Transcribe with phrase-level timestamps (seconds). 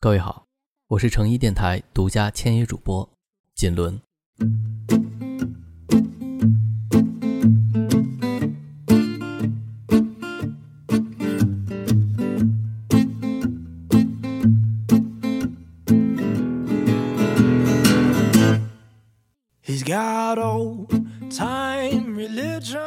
[0.00, 0.46] 各位好，
[0.86, 3.10] 我是诚一电台独家签约主播
[3.56, 4.00] 锦纶。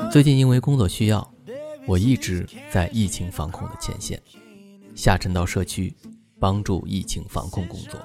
[0.09, 1.29] 最近因为工作需要，
[1.85, 4.21] 我一直在疫情防控的前线，
[4.95, 5.93] 下沉到社区，
[6.41, 8.01] 帮助疫情防控工作。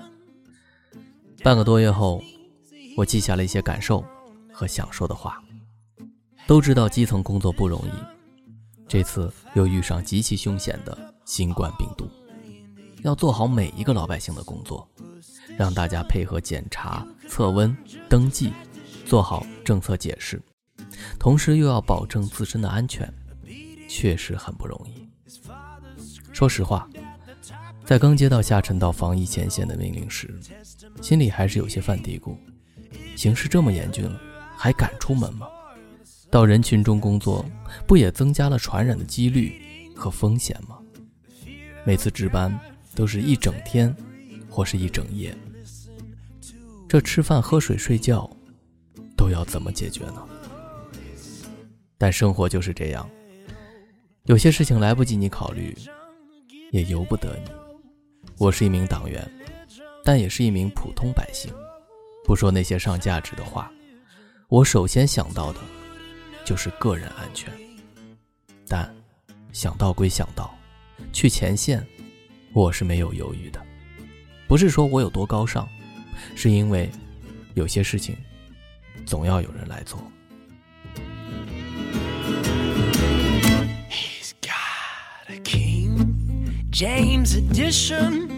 [1.42, 2.22] 半个多月后，
[2.94, 4.04] 我记下了一些感受
[4.52, 5.42] 和想说的话。
[6.46, 12.06] 都知道基层工作不容易，这次又遇上极其凶险的新冠病毒，
[13.02, 14.86] 要做好每一个老百姓的工作，
[15.56, 17.74] 让大家配合检查、测温、
[18.06, 18.52] 登记，
[19.06, 20.40] 做好政策解释。
[21.18, 23.12] 同时又要保证自身的安全，
[23.88, 25.08] 确实很不容易。
[26.32, 26.88] 说实话，
[27.86, 30.34] 在刚接到下沉到防疫前线的命令时，
[31.00, 32.36] 心里还是有些犯嘀咕：
[33.14, 34.20] 形势这么严峻了，
[34.56, 35.46] 还敢出门吗？
[36.28, 37.46] 到人群中工作，
[37.86, 39.54] 不也增加了传染的几率
[39.94, 40.78] 和风险吗？
[41.84, 42.58] 每次值班
[42.96, 43.94] 都是一整天，
[44.50, 45.32] 或是一整夜，
[46.88, 48.28] 这吃饭、喝水、睡觉，
[49.16, 50.26] 都要怎么解决呢？
[51.96, 53.08] 但生活就是这样，
[54.24, 55.72] 有些事情来不及你考虑，
[56.72, 57.65] 也由不得你。
[58.38, 59.26] 我是一名党员，
[60.04, 61.50] 但也是一名普通百姓。
[62.22, 63.72] 不说那些上价值的话，
[64.48, 65.60] 我首先想到的，
[66.44, 67.50] 就是个人安全。
[68.68, 68.94] 但
[69.52, 70.54] 想到归想到，
[71.14, 71.82] 去前线，
[72.52, 73.64] 我是没有犹豫的。
[74.46, 75.66] 不是说我有多高尚，
[76.34, 76.90] 是因为
[77.54, 78.14] 有些事情，
[79.06, 79.98] 总要有人来做。
[86.76, 88.28] James edition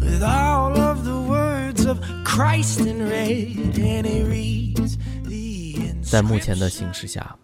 [0.00, 7.38] with all of the words of Christ in red and he reads the 在目前的形势下，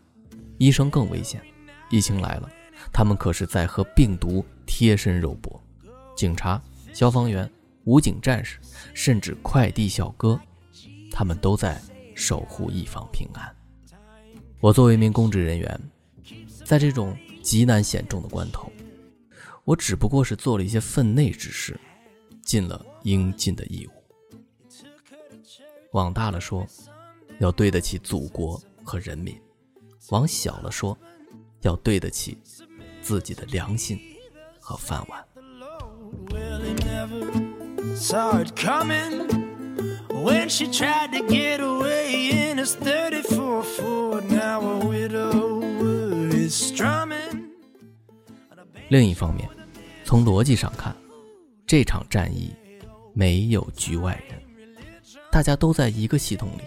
[0.59, 1.41] 医生更危险。
[1.91, 2.51] 疫情来了，
[2.93, 5.63] 他们可是在和病毒贴身肉搏。
[6.17, 6.61] 警察、
[6.93, 7.49] 消防员、
[7.85, 8.59] 武警战士，
[8.93, 10.41] 甚至快递小哥，
[11.13, 11.81] 他们都在
[12.17, 13.49] 守护一方平安。
[14.59, 15.81] 我作为一名公职人员，
[16.65, 18.73] 在这种极难险重的关头。
[19.71, 21.79] 我只不过是做了一些分内之事，
[22.43, 23.91] 尽了应尽的义务。
[25.93, 26.67] 往大了说，
[27.39, 29.37] 要对得起祖国和人民；
[30.09, 30.99] 往小了说，
[31.61, 32.37] 要对得起
[33.01, 33.97] 自己的良心
[34.59, 35.25] 和饭碗。
[48.89, 49.60] 另一方面。
[50.11, 50.93] 从逻辑上看，
[51.69, 52.53] 这场战役
[53.15, 54.43] 没有局外人，
[55.31, 56.65] 大家都在一个系统里。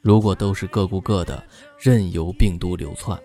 [0.00, 1.46] 如果都是各顾各的，
[1.78, 3.20] 任由病毒流窜，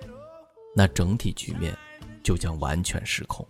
[0.76, 1.74] 那整体局面
[2.22, 3.48] 就将完全失控。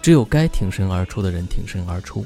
[0.00, 2.24] 只有该挺身而出的人挺身而出，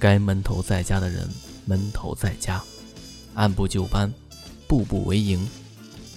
[0.00, 1.28] 该闷头在家的人
[1.64, 2.60] 闷头在家，
[3.34, 4.12] 按部就班，
[4.66, 5.48] 步步为营，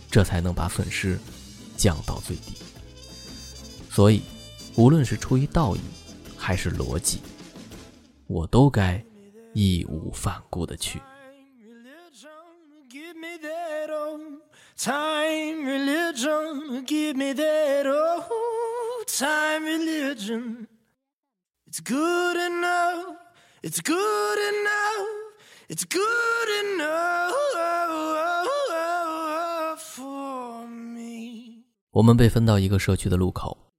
[0.10, 1.20] 这才能把损失
[1.78, 2.56] 降到最低。
[3.92, 4.20] 所以。
[4.76, 5.80] 无论是出于道义，
[6.36, 7.22] 还是逻辑，
[8.26, 9.04] 我都该
[9.54, 11.00] 义无反顾的去。
[31.92, 33.73] 我们被分到一个社区的路口。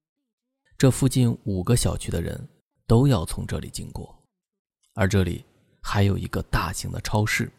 [0.76, 2.48] 这附近五个小区的人
[2.86, 4.22] 都要从这里经过，
[4.94, 5.44] 而这里
[5.80, 7.50] 还有一个大型的超市，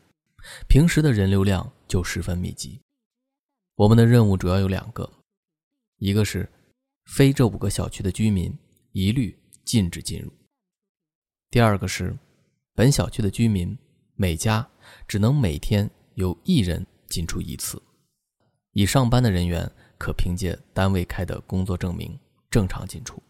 [0.68, 2.80] 平时的人流量就十分密集。
[3.75, 5.09] 我们的任务主要有两个，
[5.98, 6.48] 一个是
[7.06, 8.54] 非这五个小区的居民
[8.92, 10.30] 一律禁止进入；
[11.50, 12.16] 第二个是
[12.74, 13.78] 本小区的居民
[14.16, 14.68] 每家
[15.07, 17.81] 只能每天有一人进出一次，
[18.74, 22.18] 已上班的人员可凭借单位开的工作证明。
[22.56, 23.22] 正常进出，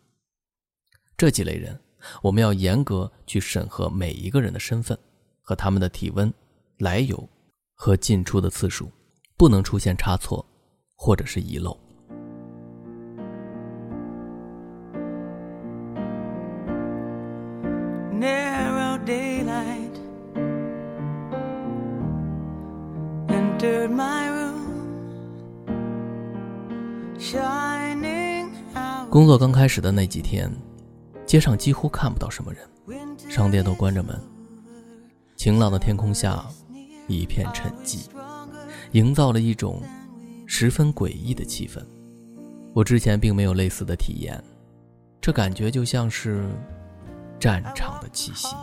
[1.18, 1.76] 这几类人，
[2.22, 4.96] 我们要严格去审核每一个人的身份
[5.42, 6.32] 和他们的体温、
[6.78, 7.28] 来由
[7.74, 8.88] 和进出的次数，
[9.36, 10.46] 不能出现差错
[10.96, 11.76] 或者是遗漏。
[29.16, 30.52] 工作刚开始的那几天，
[31.26, 32.68] 街上几乎看不到什么人，
[33.30, 34.14] 商店都关着门。
[35.38, 36.46] 晴朗的天空下，
[37.08, 38.10] 一片沉寂，
[38.92, 39.82] 营造了一种
[40.46, 41.82] 十分诡异的气氛。
[42.74, 44.44] 我之前并没有类似的体验，
[45.22, 46.46] 这感觉就像是
[47.40, 48.54] 战场的气息。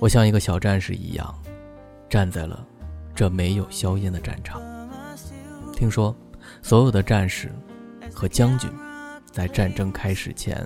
[0.00, 1.34] 我像一个小战士一样，
[2.10, 2.62] 站在了
[3.14, 4.60] 这没有硝烟的战场。
[5.72, 6.14] 听说，
[6.60, 7.50] 所有的战士
[8.12, 8.68] 和将军
[9.34, 10.64] 在战争开始前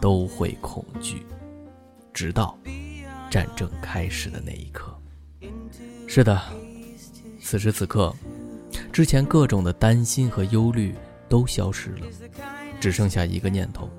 [0.00, 1.26] 都会恐惧，
[2.12, 2.56] 直到
[3.28, 4.96] 战争开始的那一刻。
[6.06, 6.40] 是的，
[7.42, 8.14] 此时此刻，
[8.92, 10.94] 之前各种的担心和忧虑
[11.28, 12.06] 都消失了，
[12.78, 13.90] 只剩下一个念头：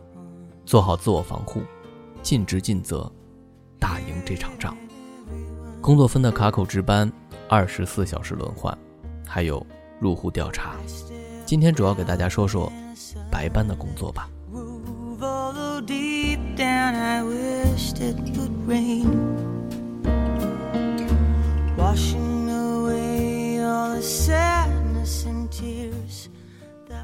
[0.65, 1.61] 做好自我防护，
[2.23, 3.11] 尽职尽责。
[3.77, 4.75] 打赢这场仗，
[5.81, 7.11] 工作分的卡口值班，
[7.49, 8.75] 二十四小时轮换，
[9.25, 9.67] 还有
[9.99, 10.77] 入户调查。
[11.45, 12.71] 今天主要给大家说说
[13.37, 14.27] 白班的工作吧。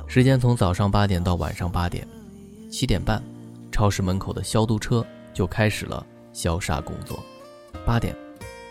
[0.07, 2.07] 时间从早上八点到晚上八点，
[2.71, 3.21] 七点半，
[3.71, 6.03] 超市门口的消毒车就开始了。
[6.31, 7.23] 消杀工作，
[7.85, 8.15] 八点，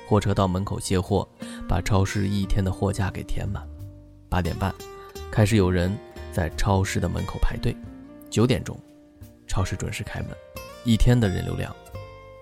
[0.09, 1.29] 货车到门口卸货，
[1.69, 3.65] 把超市一天的货架给填满。
[4.29, 4.75] 八点半，
[5.31, 5.97] 开始有人
[6.33, 7.77] 在超市的门口排队。
[8.31, 8.77] 九点钟，
[9.47, 10.31] 超市准时开门，
[10.85, 11.75] 一天的人流量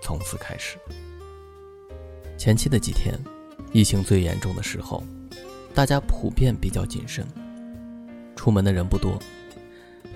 [0.01, 0.79] 从此开始。
[2.39, 3.19] 前期的几天，
[3.73, 5.03] 疫情最严重的时候，
[5.75, 7.27] 大家普遍比较谨慎，
[8.37, 9.19] 出门的人不多。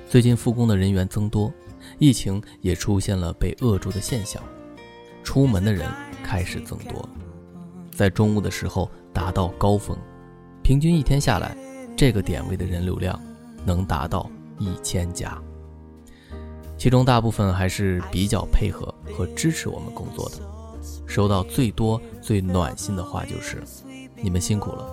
[0.08, 1.52] 最近复工的人员增多，
[1.98, 4.40] 疫情也出现了被扼住的现象。
[5.24, 5.90] 出门的人
[6.22, 7.08] 开始增多，
[7.90, 9.98] 在中午的时候达到高峰，
[10.62, 11.56] 平均一天下来，
[11.96, 13.20] 这个点位的人流量
[13.64, 15.36] 能达到一千家。
[16.76, 20.36] 其中大部分还是比较配合和支持我们工作的，
[21.06, 23.62] 收到最多最暖心的话就是
[24.20, 24.86] ：“你们辛苦了，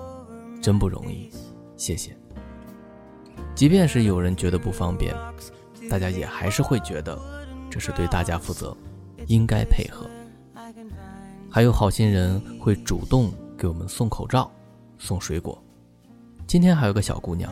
[0.62, 1.30] 真不容易，
[1.76, 2.16] 谢谢。”
[3.54, 5.14] 即便是有人觉得不方便，
[5.90, 7.20] 大家也还是会觉得
[7.70, 8.76] 这是对大家负责，
[9.28, 10.10] 应该配合。
[11.50, 14.50] 还有好心人会主动给我们送口罩、
[14.98, 15.62] 送水果。
[16.48, 17.52] 今天还有个小姑娘，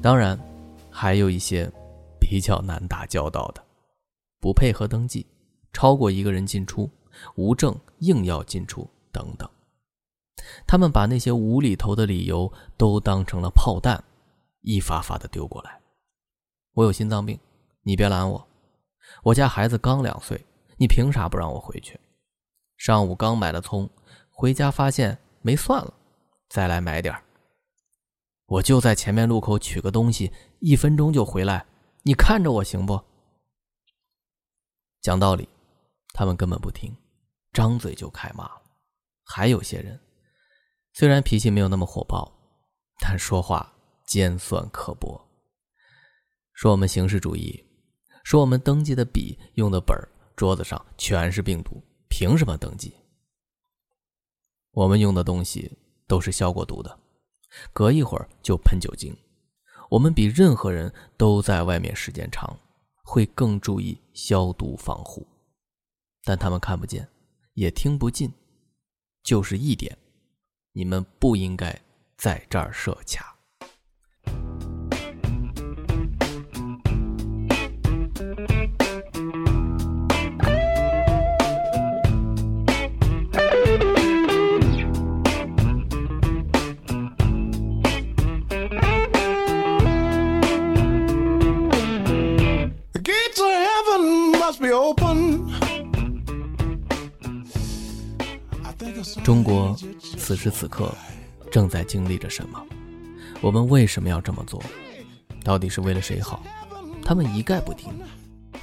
[0.00, 0.38] 当然，
[0.90, 1.70] 还有一些
[2.20, 3.62] 比较难打交道的，
[4.40, 5.26] 不配合登记，
[5.72, 6.88] 超过一个人进出，
[7.34, 9.48] 无证硬要进出等等。
[10.66, 14.02] 他们把那些无厘头的理由都当成了炮弹，
[14.60, 15.80] 一发发的丢过来。
[16.74, 17.38] 我有心脏病，
[17.82, 18.48] 你别拦我。
[19.24, 20.46] 我家孩子刚两岁，
[20.76, 21.98] 你凭啥不让我回去？
[22.76, 23.90] 上午刚买了葱，
[24.30, 25.92] 回家发现没蒜了，
[26.48, 27.22] 再来买点儿。
[28.48, 31.66] 我就在前面路口取个东西，一分钟就回来，
[32.02, 32.98] 你看着我行不？
[35.02, 35.46] 讲道理，
[36.14, 36.96] 他们根本不听，
[37.52, 38.62] 张嘴就开骂了。
[39.22, 40.00] 还有些人，
[40.94, 42.32] 虽然脾气没有那么火爆，
[42.98, 43.70] 但说话
[44.06, 45.22] 尖酸刻薄，
[46.54, 47.62] 说我们形式主义，
[48.24, 49.94] 说我们登记的笔、用的本
[50.34, 52.96] 桌子上全是病毒，凭什么登记？
[54.70, 55.70] 我们用的东西
[56.06, 56.98] 都是消过毒的。
[57.72, 59.16] 隔一会儿就喷酒精，
[59.90, 62.58] 我们比任何人都在外面时间长，
[63.02, 65.26] 会更注意消毒防护。
[66.24, 67.08] 但他们看不见，
[67.54, 68.30] 也听不进，
[69.22, 69.96] 就是一点，
[70.72, 71.80] 你们不应该
[72.16, 73.37] 在这儿设卡。
[99.28, 99.76] 中国
[100.16, 100.90] 此时此刻
[101.50, 102.58] 正在经历着什么？
[103.42, 104.58] 我们为什么要这么做？
[105.44, 106.42] 到底是为了谁好？
[107.04, 107.92] 他们一概不听，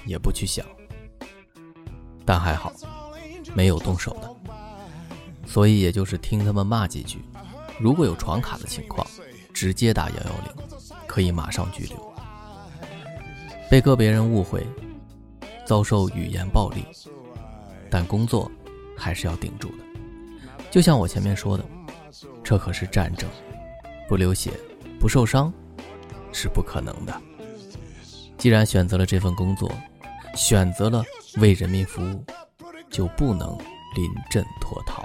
[0.08, 0.66] 也不去想。
[2.26, 2.74] 但还好，
[3.54, 4.36] 没有动手的，
[5.46, 7.20] 所以也就是听他们骂几句。
[7.80, 9.06] 如果有闯卡的情况，
[9.54, 10.68] 直接打幺幺零，
[11.06, 12.14] 可以马上拘留。
[13.70, 14.66] 被个别人误会，
[15.64, 16.84] 遭受语言暴力，
[17.88, 18.52] 但工作
[18.98, 19.86] 还是要顶住的。
[20.76, 21.64] 就像我前面说的，
[22.44, 23.30] 这可是战争，
[24.10, 24.52] 不流血、
[25.00, 25.50] 不受伤
[26.34, 27.22] 是不可能的。
[28.38, 29.72] 既然选择了这份工作，
[30.36, 31.02] 选择了
[31.38, 32.22] 为人民服务，
[32.90, 33.58] 就不能
[33.96, 35.05] 临阵脱逃。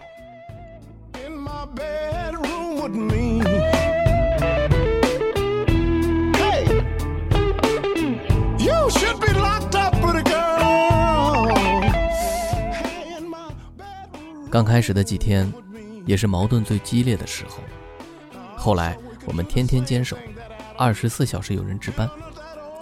[14.51, 15.51] 刚开始的几天，
[16.07, 17.63] 也是矛盾最激烈的时候。
[18.57, 20.19] 后来我们天天坚守，
[20.77, 22.11] 二十四小时有人值班，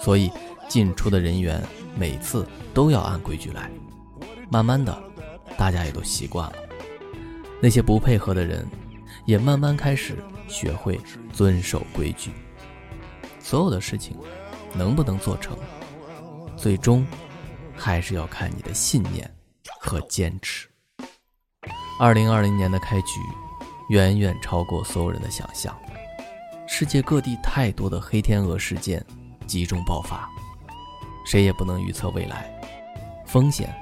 [0.00, 0.30] 所以
[0.66, 1.62] 进出的人员
[1.94, 3.70] 每次都要按规矩来。
[4.50, 4.98] 慢慢的，
[5.58, 6.56] 大家也都习惯了。
[7.60, 8.66] 那些不配合的人，
[9.26, 10.16] 也慢慢开始
[10.48, 10.98] 学会
[11.34, 12.30] 遵守规矩。
[13.38, 14.16] 所有的事情
[14.72, 15.54] 能不能做成，
[16.56, 17.06] 最终
[17.76, 19.30] 还是要看你的信念
[19.78, 20.66] 和坚持。
[22.00, 23.21] 二零二零年的开局，
[23.88, 25.76] 远远超过所有人的想象。
[26.64, 29.05] 世界各地太多的黑天鹅事件
[29.49, 30.31] 集中爆发，
[31.26, 32.49] 谁也不能预测未来，
[33.26, 33.75] 风险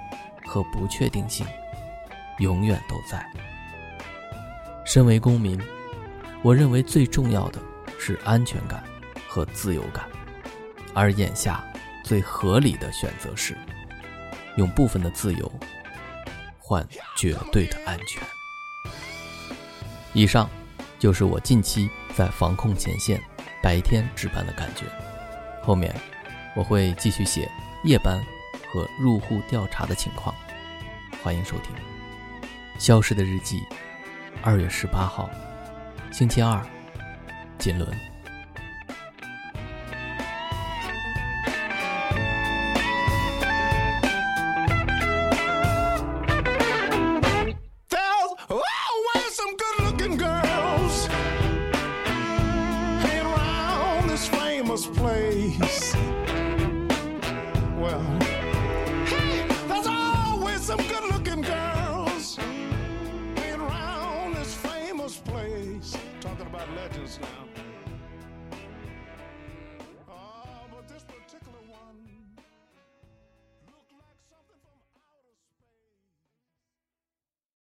[0.47, 1.47] 和不确定性
[2.39, 3.23] 永远都在。
[4.87, 5.61] 身为公民，
[6.41, 7.61] 我认为最重要的
[7.99, 8.83] 是安全感
[9.29, 10.07] 和自由感，
[10.95, 11.63] 而眼下
[12.03, 13.55] 最合理的选择是
[14.57, 15.53] 用部分的自由。
[16.69, 16.85] 换
[17.17, 18.21] 绝对的安全。
[20.13, 20.51] 以上
[20.99, 23.23] 就是我近期在防控前线
[23.63, 24.85] 白天值班的感觉。
[25.63, 25.95] 后面
[26.57, 27.49] 我会继续写
[27.85, 28.21] 夜班
[28.73, 30.35] 和入户调查的情况。
[31.23, 31.73] 欢迎收听
[32.81, 33.59] 《消失的日记》。
[34.43, 35.31] 二月十八号，
[36.11, 36.61] 星期二，
[37.59, 38.16] 锦纶。
[54.67, 55.95] Place.
[57.79, 58.03] Well,
[59.07, 61.05] hey, there's always some good